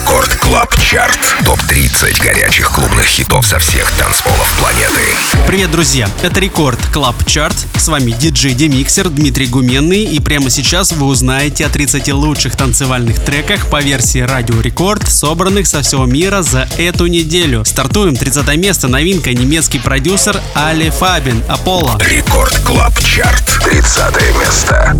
Record 0.00 0.34
Club 0.36 0.74
Chart. 0.80 1.18
Топ-30 1.44 2.22
горячих 2.22 2.70
клубных 2.70 3.04
хитов 3.04 3.46
со 3.46 3.58
всех 3.58 3.90
танцполов 3.92 4.50
планеты. 4.58 5.02
Привет, 5.46 5.70
друзья! 5.70 6.08
Это 6.22 6.40
Record 6.40 6.80
Club 6.90 7.22
Chart. 7.26 7.54
С 7.76 7.86
вами 7.86 8.12
диджей 8.12 8.54
Демиксер 8.54 9.10
Дмитрий 9.10 9.46
Гуменный. 9.46 10.04
И 10.04 10.18
прямо 10.18 10.48
сейчас 10.48 10.92
вы 10.92 11.04
узнаете 11.04 11.66
о 11.66 11.68
30 11.68 12.12
лучших 12.14 12.56
танцевальных 12.56 13.22
треках 13.22 13.66
по 13.68 13.82
версии 13.82 14.20
Радио 14.20 14.58
Рекорд, 14.62 15.06
собранных 15.06 15.66
со 15.66 15.82
всего 15.82 16.06
мира 16.06 16.40
за 16.40 16.66
эту 16.78 17.06
неделю. 17.06 17.64
Стартуем 17.66 18.16
30 18.16 18.56
место. 18.56 18.88
Новинка 18.88 19.34
немецкий 19.34 19.80
продюсер 19.80 20.40
Alle 20.54 20.88
Farben. 20.88 21.42
Apollo. 21.46 21.98
Record 22.00 22.58
Club 22.64 22.98
Chart. 23.00 23.44
30 23.64 24.14
место. 24.40 24.96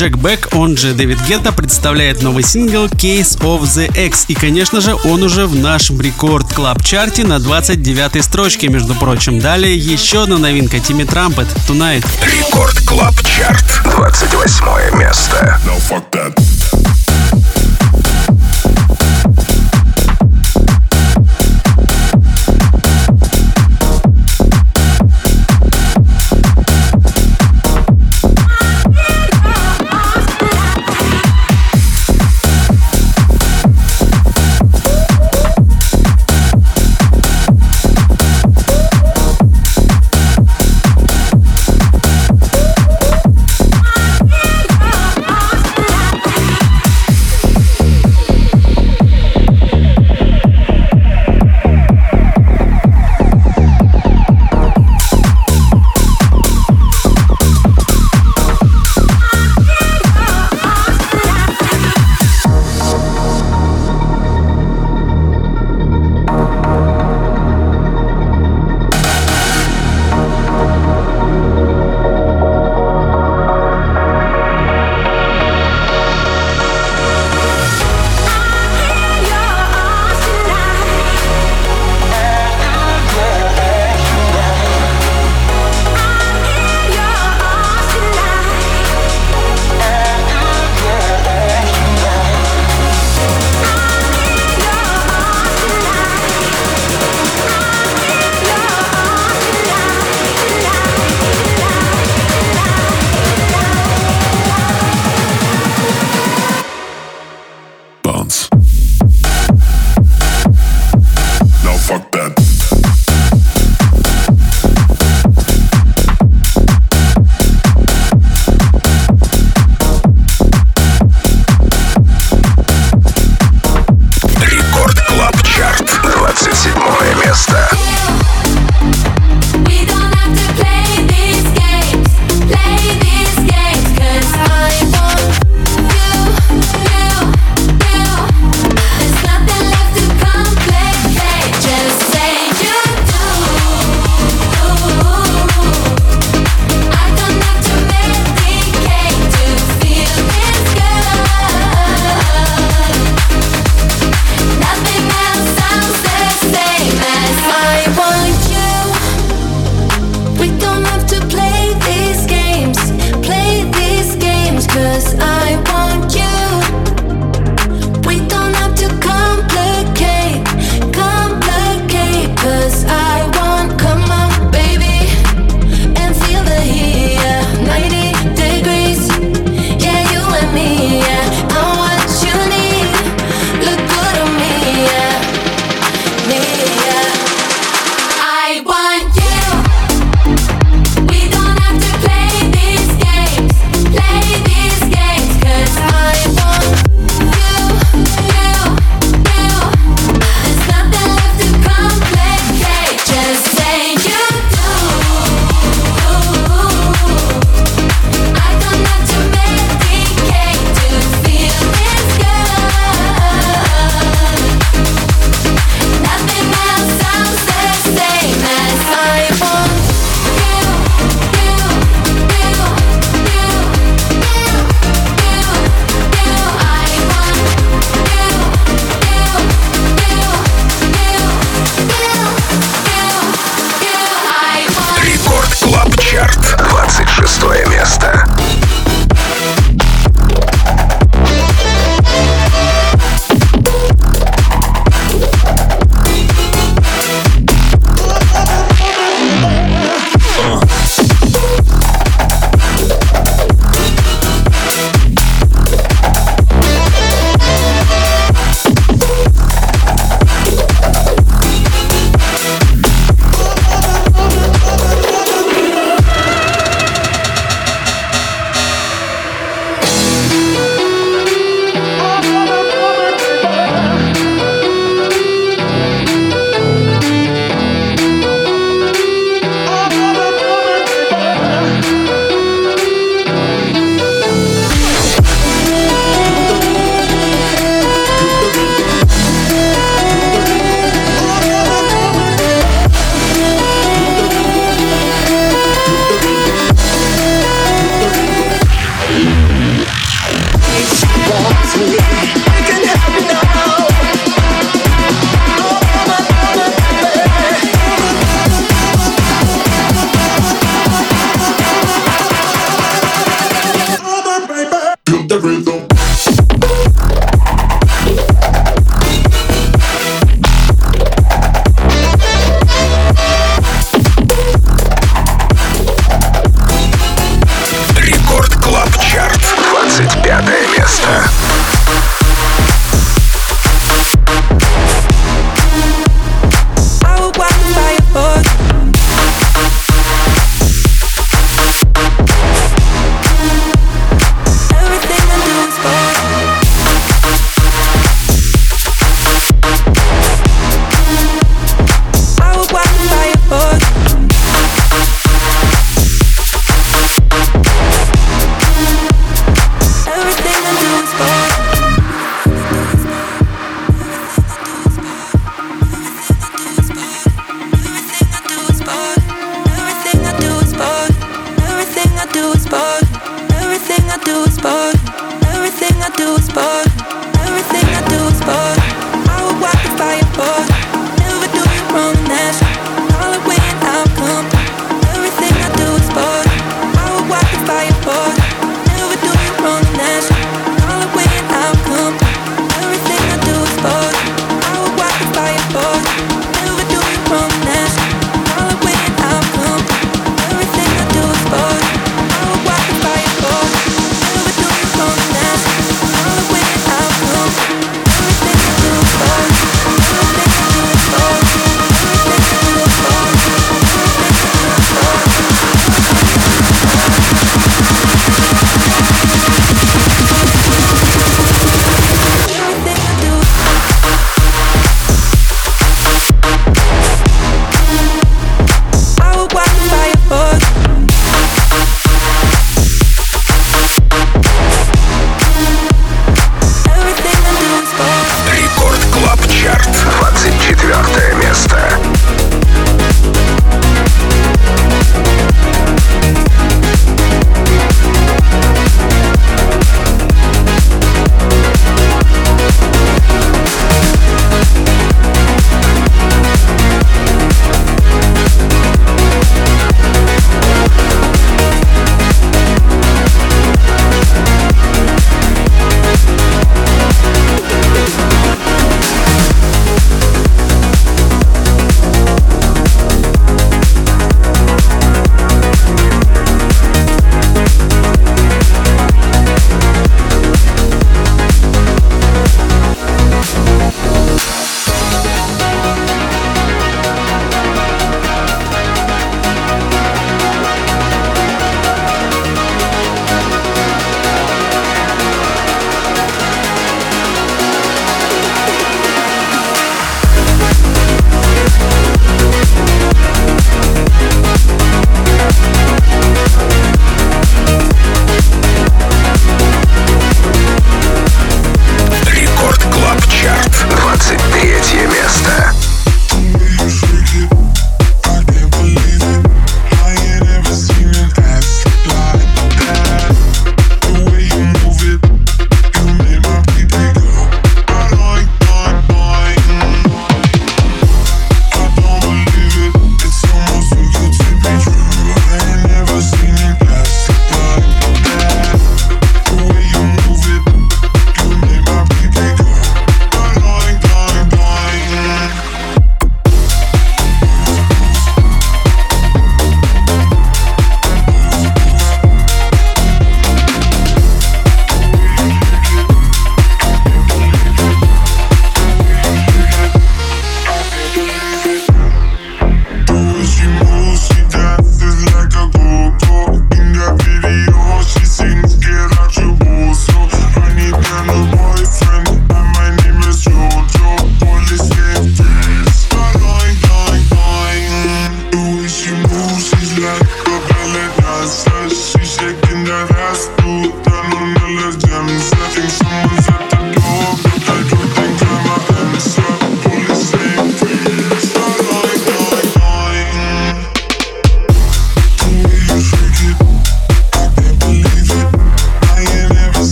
Jack 0.00 0.16
Back, 0.16 0.48
он 0.52 0.78
же 0.78 0.94
David 0.94 1.18
Guetta, 1.28 1.52
представляет 1.52 2.22
новый 2.22 2.42
сингл 2.42 2.86
Case 2.86 3.38
of 3.40 3.64
the 3.64 4.06
Ex. 4.06 4.24
И, 4.28 4.34
конечно 4.34 4.80
же, 4.80 4.94
он 5.04 5.22
уже 5.22 5.44
в 5.44 5.54
нашем 5.54 6.00
Record 6.00 6.50
Club 6.54 6.82
Chart 6.82 7.15
е 7.15 7.22
на 7.22 7.38
29 7.38 8.24
строчке, 8.24 8.68
между 8.68 8.94
прочим. 8.94 9.40
Далее 9.40 9.76
еще 9.76 10.22
одна 10.22 10.38
новинка 10.38 10.80
Timmy 10.80 11.04
Trumpet 11.04 11.48
Tonight. 11.68 12.06
Record 12.24 12.80
Club 12.86 13.14
Chart. 13.26 13.82
28 13.94 14.98
место. 14.98 15.60
No, 15.66 15.76
fuck 15.76 16.10
that. 16.12 16.59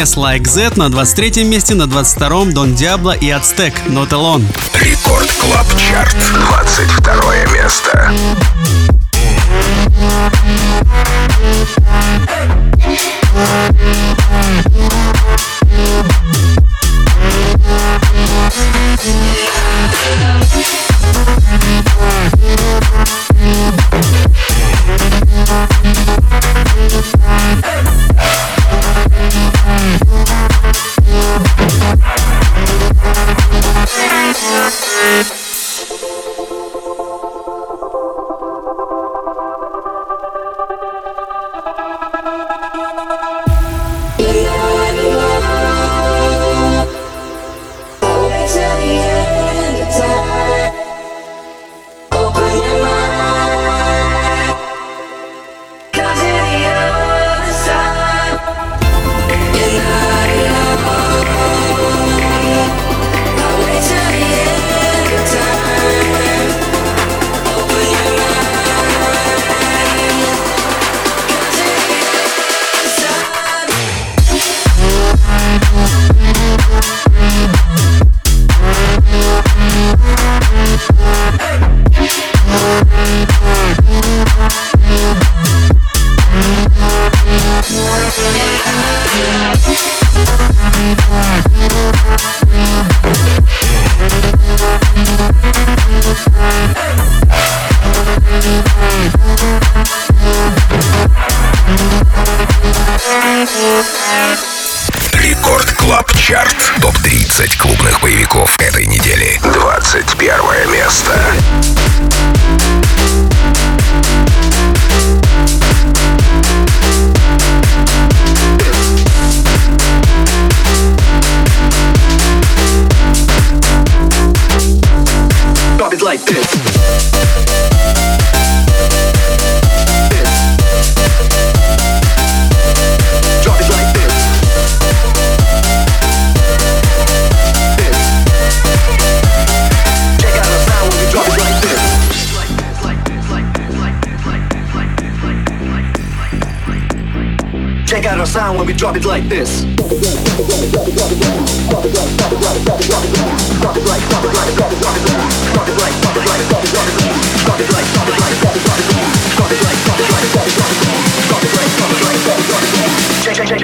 S 0.00 0.16
Like 0.16 0.46
Z 0.46 0.76
на 0.76 0.90
23 0.90 1.44
месте, 1.44 1.74
на 1.74 1.86
22 1.86 2.46
Don 2.46 2.74
Diablo 2.74 3.12
и 3.12 3.30
Azteck 3.30 3.74
Not 3.86 4.10
Alone. 4.10 4.44
Рекорд 4.74 5.30
Клаб 5.32 5.66
Чарт, 5.76 6.16
22 6.34 7.34
место. 7.54 8.10
drop 14.84 15.23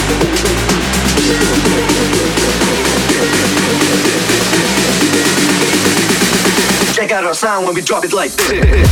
Check 6.95 7.11
out 7.11 7.23
our 7.23 7.33
sound 7.33 7.65
when 7.65 7.75
we 7.75 7.81
drop 7.81 8.03
it 8.03 8.13
like 8.13 8.31
this. 8.31 8.89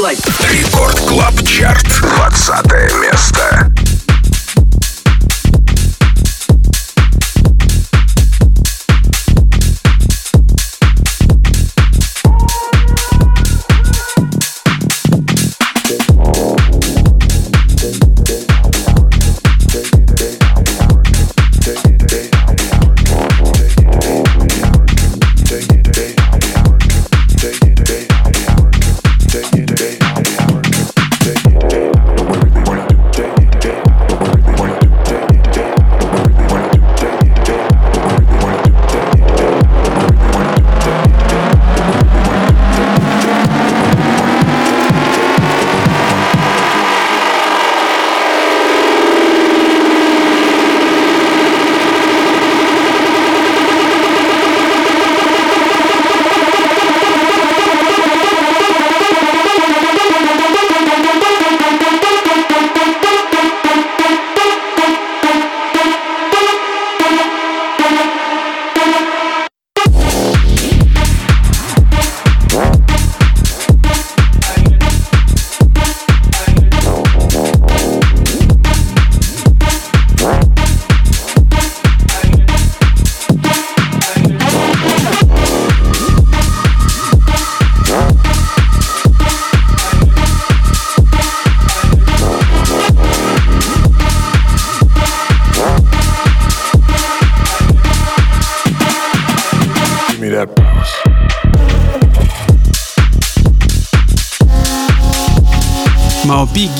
Рекорд 0.00 0.98
Клаб 1.00 1.46
Чарт, 1.46 1.86
20 1.86 3.02
место. 3.02 3.70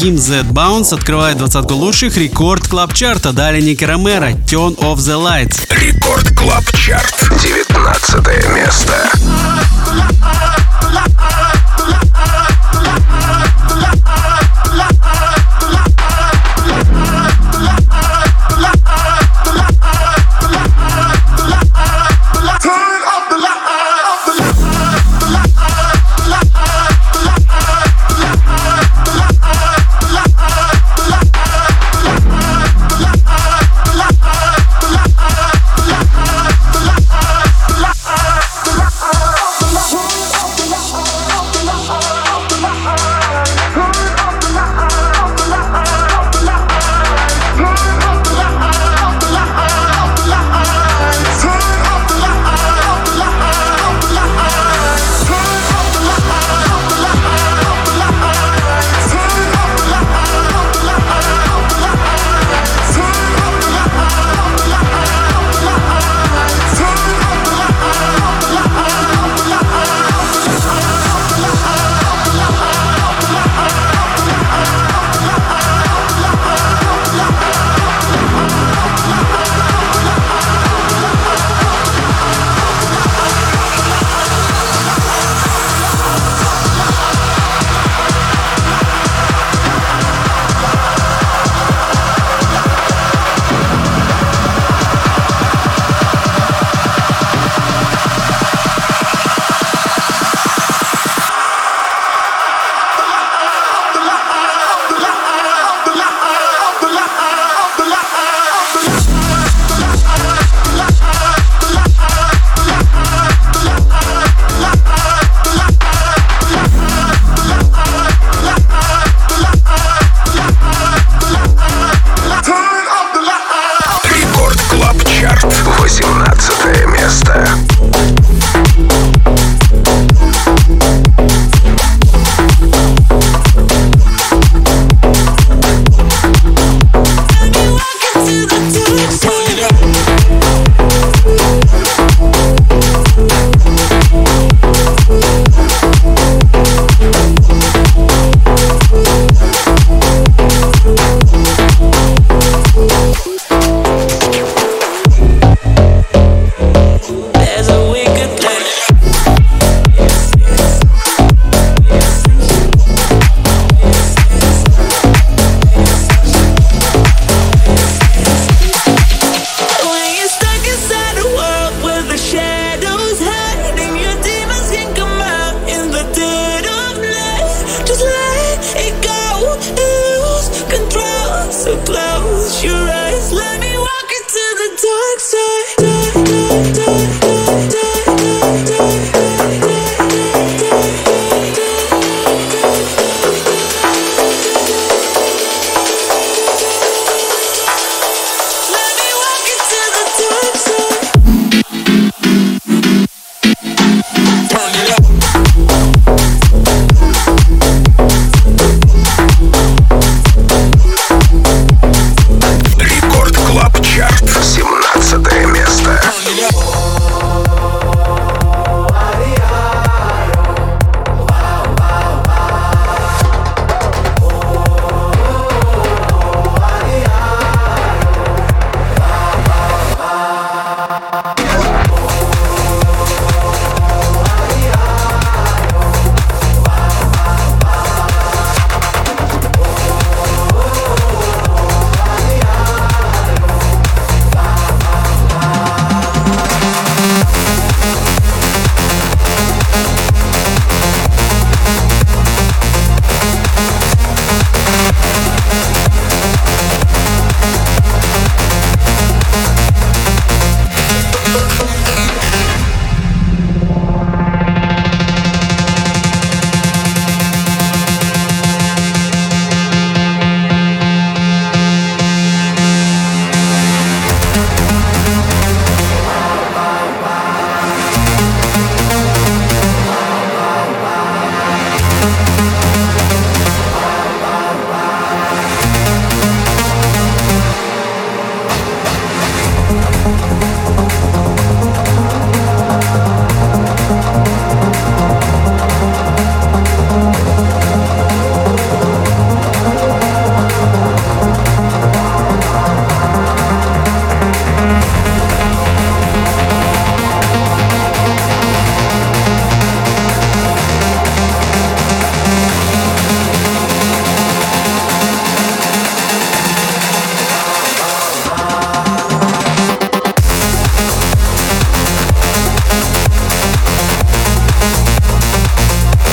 Гим 0.00 0.16
Z 0.16 0.44
Bounce 0.44 0.94
открывает 0.94 1.36
двадцатку 1.36 1.74
лучших 1.74 2.16
Record 2.16 2.66
Club 2.66 2.94
Chart 2.94 3.23
а. 3.23 3.34
Далее 3.34 3.60
Nicky 3.60 3.84
Romero 3.84 4.30
Turn 4.30 4.74
Off 4.78 4.96
the 4.96 5.22
Lights. 5.22 5.66
Record 5.68 6.34
Club 6.34 6.64
Chart. 6.72 7.14
19 7.42 8.54
место. 8.54 9.10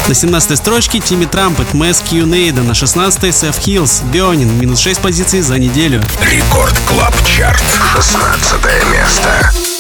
На 0.08 0.13
17 0.13 0.58
строчке 0.58 1.00
Тимми 1.00 1.26
Трампет, 1.26 1.74
Мэс 1.74 2.00
Кьюнейда. 2.00 2.62
На 2.62 2.74
16 2.74 3.36
Сеф 3.36 3.58
Хиллс, 3.60 4.02
Бионин. 4.13 4.58
Минус 4.58 4.80
6 4.80 5.02
позиций 5.02 5.41
за 5.41 5.60
неделю. 5.60 6.02
Рекорд 6.22 6.80
Клаб 6.88 7.13
Чарт. 7.26 7.62
16 7.93 8.54
место. 8.93 9.77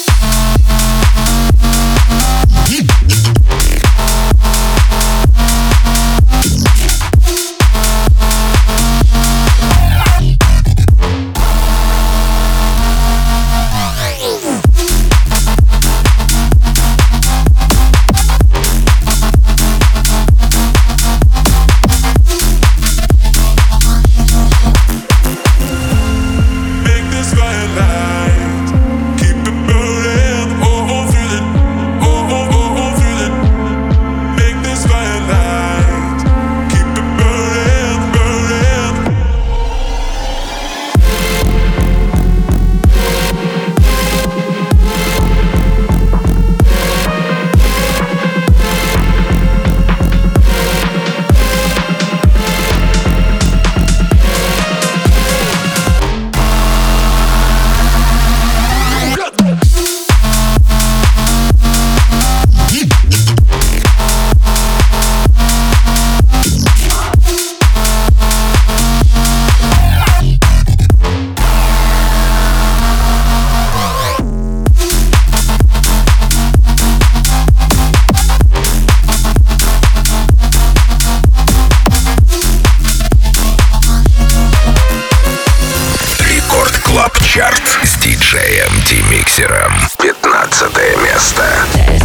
мультимиксером. 88.87 89.73
15 89.97 90.77
место. 91.03 91.96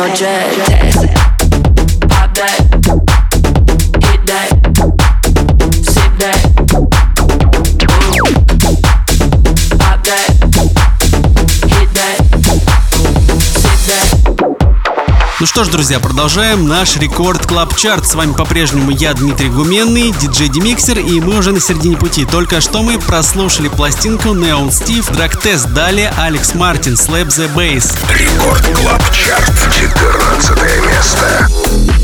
no 0.00 0.14
judge. 0.14 0.59
Что 15.46 15.64
ж, 15.64 15.68
друзья, 15.68 15.98
продолжаем 16.00 16.68
наш 16.68 16.98
Record 16.98 17.46
Club 17.46 17.74
Chart. 17.74 18.06
С 18.06 18.14
вами 18.14 18.34
по-прежнему 18.34 18.90
я, 18.90 19.14
Дмитрий 19.14 19.48
Гуменный, 19.48 20.12
диджей 20.12 20.50
Демиксер, 20.50 20.98
и 20.98 21.18
мы 21.18 21.38
уже 21.38 21.52
на 21.52 21.60
середине 21.60 21.96
пути. 21.96 22.26
Только 22.26 22.60
что 22.60 22.82
мы 22.82 22.98
прослушали 22.98 23.68
пластинку 23.68 24.34
Neon 24.34 24.68
Steve, 24.68 25.10
Drag 25.10 25.40
Test, 25.42 25.72
далее 25.72 26.12
Alex 26.18 26.52
Martin, 26.54 26.92
Slap 26.92 27.28
the 27.28 27.50
Bass. 27.54 27.90
Record 28.12 28.66
Club 28.76 29.02
Chart, 29.12 29.54
14 29.74 30.58
место. 30.86 31.99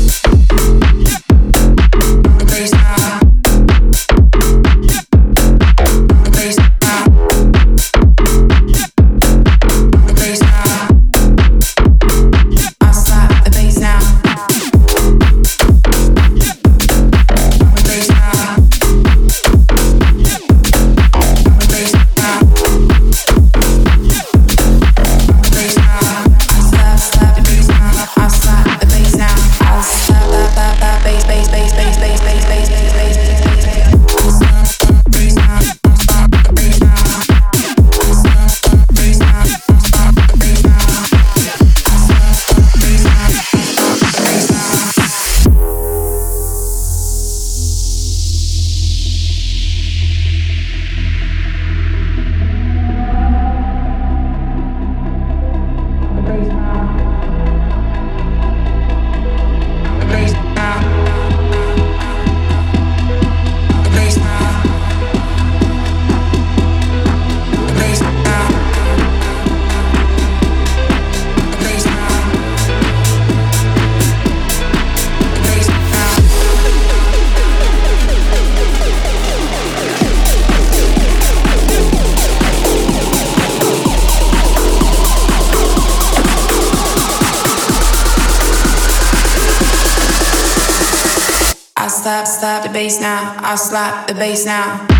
slap, 92.25 92.39
slap 92.39 92.63
the 92.63 92.69
bass 92.69 92.99
now. 92.99 93.35
I 93.39 93.55
slap 93.55 94.07
the 94.07 94.13
bass 94.13 94.45
now. 94.45 94.96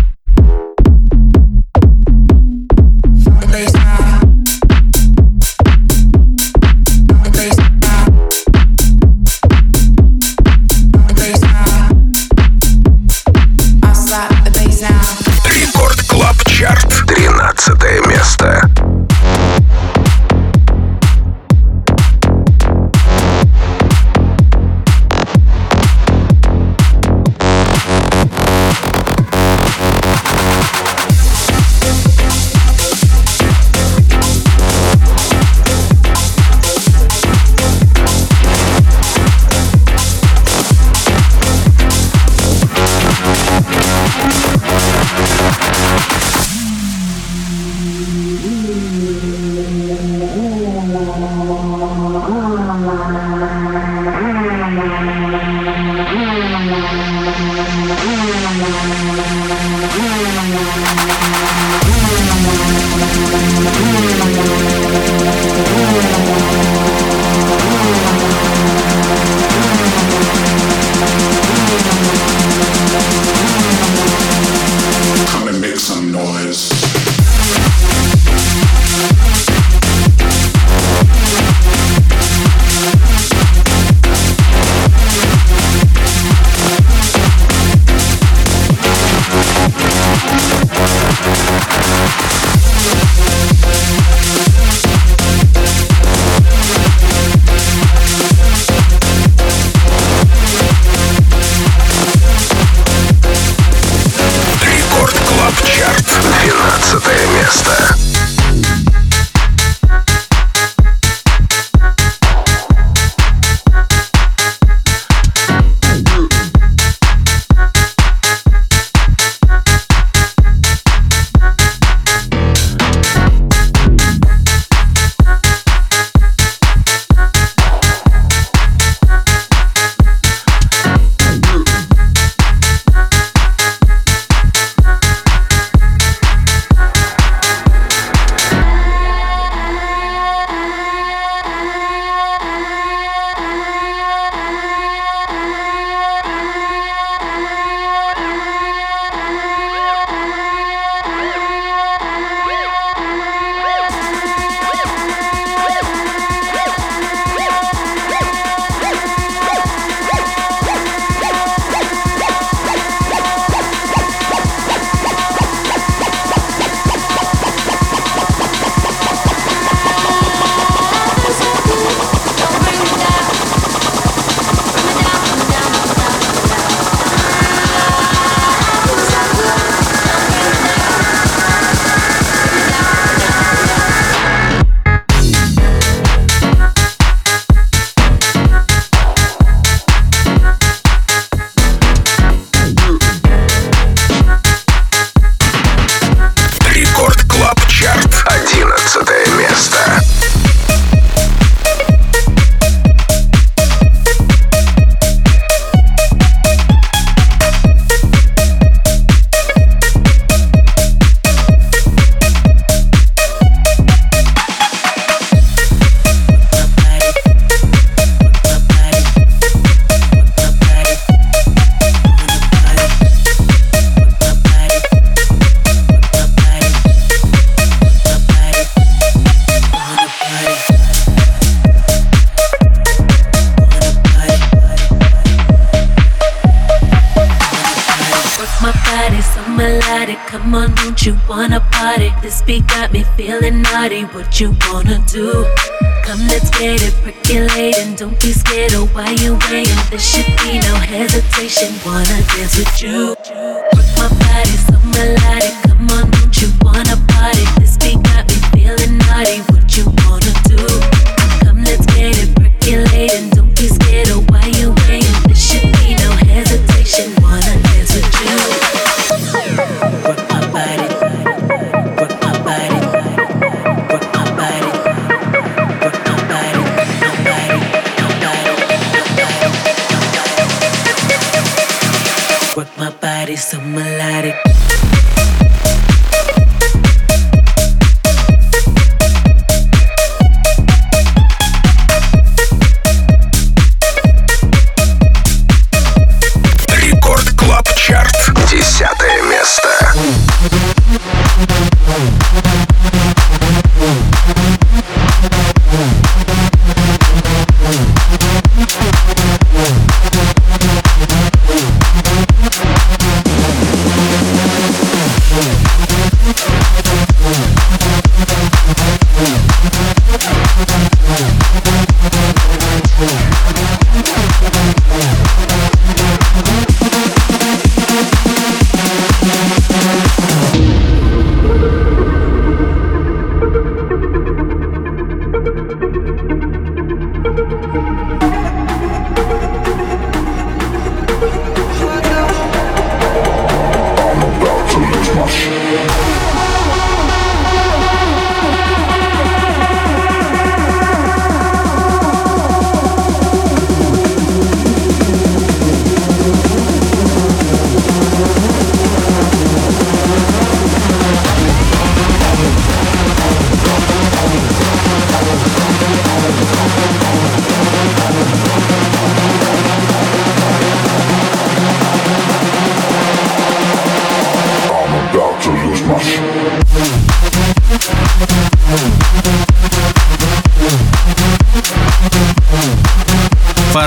so. 283.50 283.87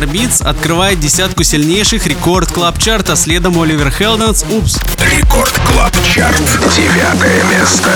Beats 0.05 0.43
открывает 0.43 0.99
десятку 0.99 1.43
сильнейших 1.43 2.05
Record 2.07 2.51
Club 2.51 2.77
Chart 2.77 3.04
а, 3.04 3.15
следом 3.15 3.61
Oliver 3.61 3.91
Heldens 3.91 4.43
«Oops». 4.49 4.79
Record 4.99 5.53
Club 5.65 5.93
Chart. 6.03 6.41
Девятое 6.75 7.43
место. 7.45 7.91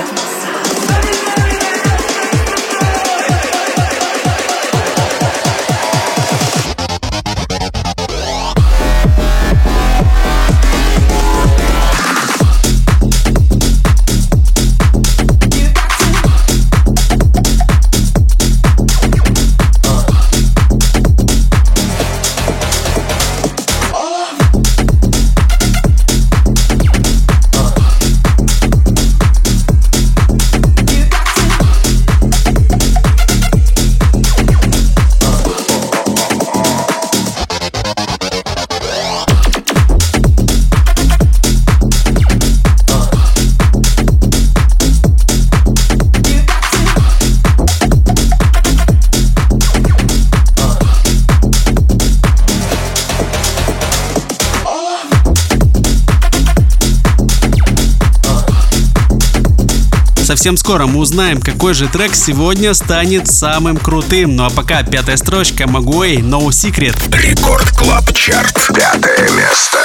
dance. 0.00 0.39
Совсем 60.40 60.56
скоро 60.56 60.86
мы 60.86 61.00
узнаем, 61.00 61.38
какой 61.38 61.74
же 61.74 61.86
трек 61.86 62.14
сегодня 62.14 62.72
станет 62.72 63.28
самым 63.28 63.76
крутым. 63.76 64.36
Ну 64.36 64.46
а 64.46 64.48
пока 64.48 64.82
пятая 64.82 65.18
строчка 65.18 65.68
Moguai 65.68 66.22
No 66.22 66.46
Secret. 66.48 66.96
Record 67.14 67.68
Club 67.76 68.10
Chart. 68.14 68.58
Пятое 68.74 69.28
место. 69.32 69.78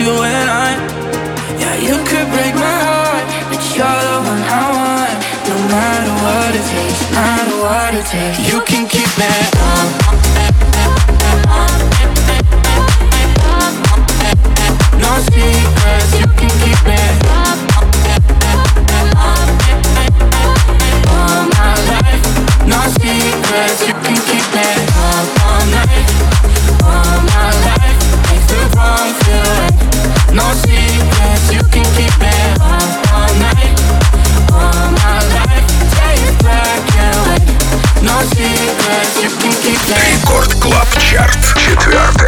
you 0.00 0.14
and 0.14 0.48
I. 0.50 0.70
Yeah, 1.58 1.76
you 1.82 1.96
could 2.06 2.28
break 2.30 2.54
my 2.54 2.78
heart, 2.86 3.24
but 3.50 3.60
you're 3.74 4.02
the 4.06 4.18
one 4.30 4.42
I 4.46 4.64
want. 4.78 5.18
No 5.50 5.56
matter 5.74 6.14
what 6.22 6.50
it 6.54 6.66
takes, 6.70 7.00
no 7.02 7.18
matter 7.18 7.56
what 7.66 7.90
it 7.98 8.06
takes. 8.06 8.38
You 8.46 8.58
Чарт. 41.18 41.54
Четвертый. 41.56 42.27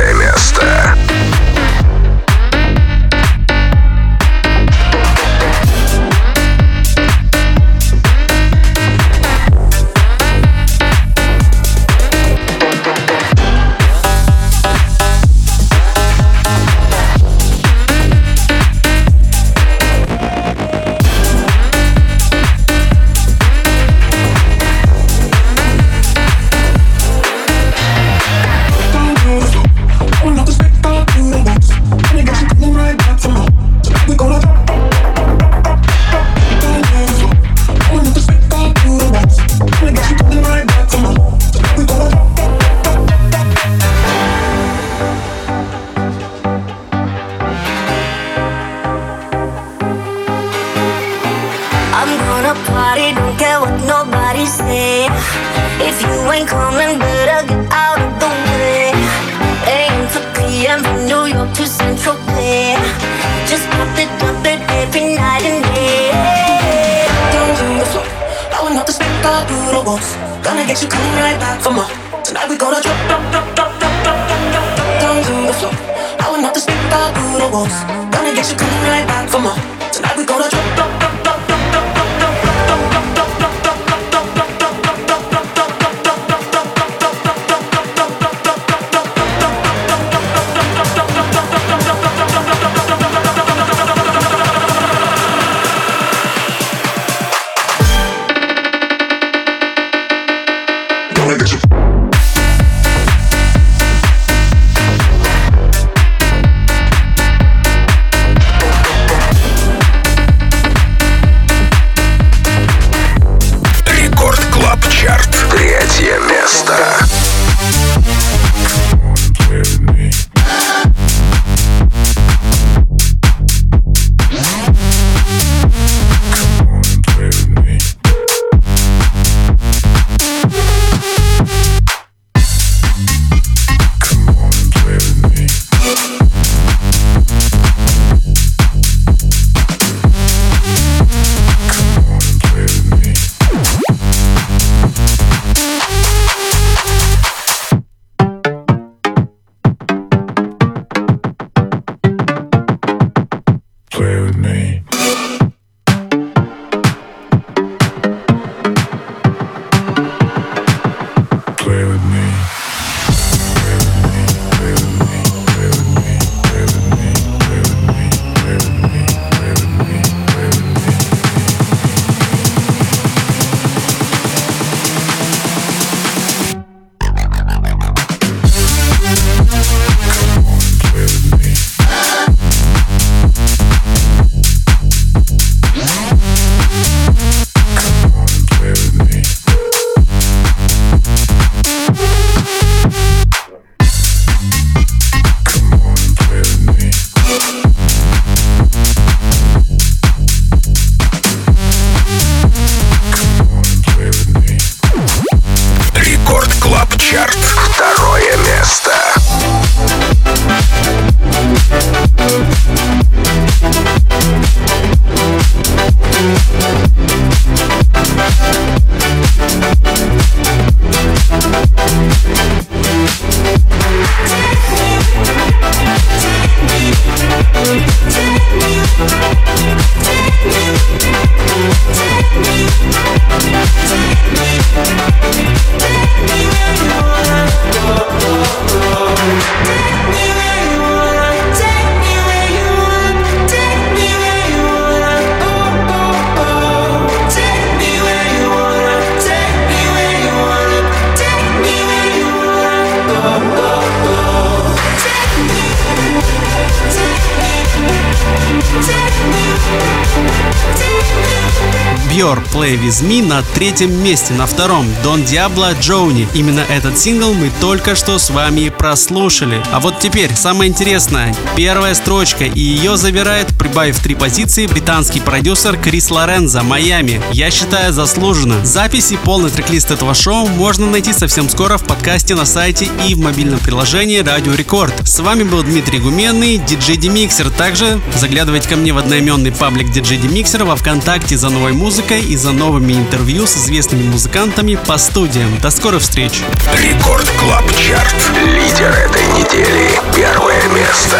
Play 262.60 262.78
With 262.78 263.02
Me 263.08 263.26
на 263.26 263.40
третьем 263.54 264.04
месте, 264.04 264.34
на 264.34 264.44
втором 264.44 264.84
Don 265.02 265.24
Diablo 265.24 265.74
Джоуни. 265.80 266.28
Именно 266.34 266.60
этот 266.68 266.98
сингл 266.98 267.32
мы 267.32 267.50
только 267.58 267.94
что 267.94 268.18
с 268.18 268.28
вами 268.28 268.68
прослушали. 268.68 269.62
А 269.72 269.80
вот 269.80 269.98
теперь 269.98 270.34
самое 270.34 270.70
интересное. 270.70 271.34
Первая 271.56 271.94
строчка, 271.94 272.44
и 272.44 272.60
ее 272.60 272.98
забирает, 272.98 273.46
прибавив 273.58 273.98
три 274.00 274.14
позиции, 274.14 274.66
британский 274.66 275.20
продюсер 275.20 275.78
Крис 275.78 276.10
Лорензо, 276.10 276.62
Майами. 276.62 277.22
Я 277.32 277.50
считаю 277.50 277.94
заслуженно. 277.94 278.62
Запись 278.62 279.10
и 279.12 279.16
полный 279.16 279.48
трек-лист 279.48 279.90
этого 279.90 280.12
шоу 280.12 280.46
можно 280.46 280.84
найти 280.84 281.14
совсем 281.14 281.48
скоро 281.48 281.78
в 281.78 281.84
подкасте 281.84 282.34
на 282.34 282.44
сайте 282.44 282.90
и 283.08 283.14
в 283.14 283.20
мобильном 283.20 283.58
приложении 283.60 284.18
Радио 284.18 284.52
Рекорд. 284.52 284.92
С 285.08 285.18
вами 285.20 285.44
был 285.44 285.62
Дмитрий 285.62 285.98
Гуменный, 285.98 286.58
диджей 286.58 286.98
Демиксер. 286.98 287.48
Также 287.48 288.02
заглядывайте 288.16 288.68
ко 288.68 288.76
мне 288.76 288.92
в 288.92 288.98
одноименный 288.98 289.50
паблик 289.50 289.90
диджей 289.90 290.18
Демиксер 290.18 290.64
во 290.64 290.76
Вконтакте 290.76 291.38
за 291.38 291.48
новой 291.48 291.72
музыкой 291.72 292.20
и 292.20 292.36
за 292.36 292.49
новыми 292.52 292.92
интервью 292.94 293.46
с 293.46 293.56
известными 293.56 294.04
музыкантами 294.08 294.76
по 294.86 294.98
студиям. 294.98 295.58
До 295.60 295.70
скорых 295.70 296.02
встреч! 296.02 296.42
Рекорд 296.76 297.28
Клаб 297.38 297.64
Чарт. 297.76 298.14
Лидер 298.44 298.90
этой 298.90 299.26
недели. 299.38 299.90
Первое 300.14 300.62
место. 300.68 301.18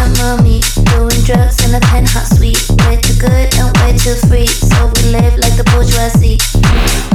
and 0.00 0.16
mommy 0.18 0.60
doing 0.96 1.20
drugs 1.24 1.60
in 1.64 1.74
a 1.74 1.80
penthouse 1.80 2.36
suite. 2.36 2.60
Way 2.84 2.96
too 2.96 3.16
good 3.20 3.46
and 3.58 3.68
way 3.78 3.92
too 3.96 4.16
free, 4.28 4.46
so 4.46 4.90
we 4.96 5.12
live 5.12 5.36
like 5.36 5.56
the 5.56 5.64
bourgeoisie. 5.72 6.40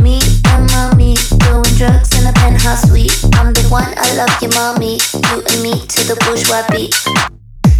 Me 0.01 0.21
and 0.53 0.69
mommy 0.71 1.17
doing 1.45 1.73
drugs 1.77 2.13
in 2.17 2.27
a 2.27 2.33
penthouse 2.33 2.87
suite. 2.87 3.13
I'm 3.35 3.53
the 3.53 3.65
one, 3.69 3.91
I 3.97 4.07
love 4.15 4.33
you, 4.41 4.49
mommy. 4.53 4.99
You 5.29 5.41
and 5.41 5.59
me 5.61 5.73
to 5.81 6.01
the 6.05 6.15
bourgeois 6.25 6.63
beat, 6.69 6.93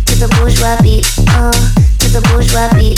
to 0.09 0.13
the 0.18 0.30
bourgeois 0.38 0.78
beat, 0.82 1.05
uh, 1.38 1.53
to 1.99 2.07
the 2.09 2.22
bourgeois 2.34 2.70
beat, 2.74 2.97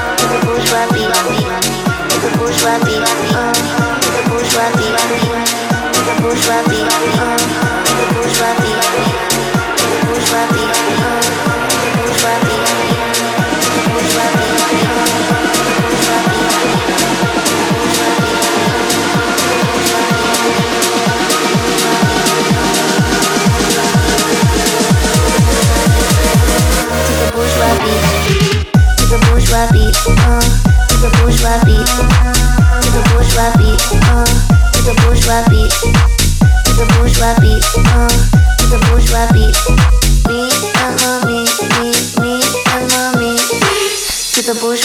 happy. 2.63 3.30